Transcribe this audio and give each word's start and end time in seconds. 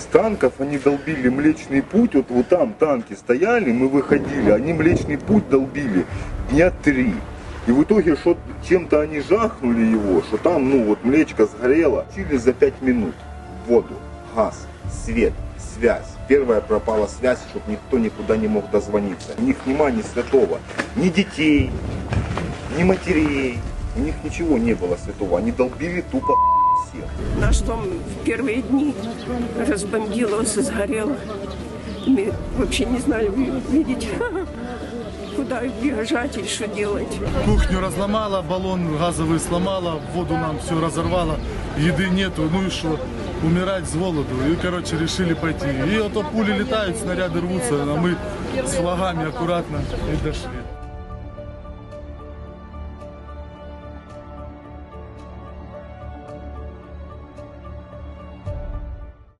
С 0.00 0.04
танков 0.04 0.54
они 0.60 0.78
долбили 0.78 1.28
Млечный 1.28 1.82
Путь, 1.82 2.14
вот, 2.14 2.30
вот 2.30 2.48
там 2.48 2.72
танки 2.72 3.12
стояли, 3.12 3.70
мы 3.70 3.86
выходили, 3.86 4.50
они 4.50 4.72
Млечный 4.72 5.18
Путь 5.18 5.46
долбили 5.50 6.06
дня 6.50 6.72
три. 6.82 7.14
И 7.66 7.70
в 7.70 7.82
итоге 7.82 8.16
что 8.16 8.38
чем-то 8.66 9.02
они 9.02 9.20
жахнули 9.20 9.82
его, 9.82 10.22
что 10.22 10.38
там, 10.38 10.70
ну 10.70 10.84
вот 10.84 11.04
млечка 11.04 11.44
сгорела. 11.44 12.06
Через 12.16 12.42
за 12.42 12.54
пять 12.54 12.80
минут 12.80 13.14
воду, 13.68 13.94
газ, 14.34 14.66
свет, 15.04 15.34
связь. 15.58 16.06
Первая 16.28 16.62
пропала 16.62 17.06
связь, 17.06 17.40
чтобы 17.50 17.70
никто 17.70 17.98
никуда 17.98 18.38
не 18.38 18.48
мог 18.48 18.70
дозвониться. 18.70 19.34
У 19.36 19.42
них 19.42 19.56
нема 19.66 19.90
ни 19.90 20.00
святого, 20.00 20.60
ни 20.96 21.10
детей, 21.10 21.70
ни 22.78 22.84
матерей. 22.84 23.58
У 23.96 24.00
них 24.00 24.14
ничего 24.24 24.56
не 24.56 24.72
было 24.72 24.96
святого. 24.96 25.38
Они 25.38 25.52
долбили 25.52 26.00
тупо. 26.00 26.34
Наш 27.38 27.58
дом 27.58 27.84
в 27.84 28.24
первые 28.24 28.62
дни 28.62 28.94
разбомбилось, 29.66 30.54
сгорел. 30.54 31.16
Мы 32.06 32.32
вообще 32.56 32.84
не 32.86 32.98
знали, 32.98 33.30
видеть, 33.70 34.08
куда 35.36 35.62
бежать 35.62 36.36
и 36.36 36.44
что 36.44 36.66
делать. 36.66 37.18
Кухню 37.44 37.80
разломала, 37.80 38.42
баллон 38.42 38.96
газовый 38.98 39.38
сломала, 39.38 40.00
воду 40.14 40.34
нам 40.34 40.58
все 40.60 40.80
разорвало, 40.80 41.38
еды 41.78 42.08
нету, 42.08 42.48
ну 42.50 42.66
и 42.66 42.70
что? 42.70 42.98
Умирать 43.42 43.88
с 43.88 43.94
голоду. 43.94 44.34
И, 44.50 44.56
короче, 44.56 44.98
решили 44.98 45.32
пойти. 45.34 45.66
И 45.66 45.98
вот 45.98 46.30
пули 46.30 46.52
летают, 46.52 46.98
снаряды 46.98 47.40
рвутся, 47.40 47.82
а 47.82 47.96
мы 47.96 48.16
с 48.66 48.72
флагами 48.72 49.28
аккуратно 49.28 49.80
и 50.12 50.24
дошли. 50.24 50.48